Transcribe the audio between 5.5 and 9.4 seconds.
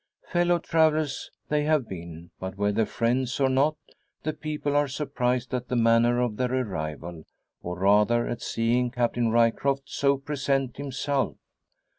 at the manner of their arrival; or rather, at seeing Captain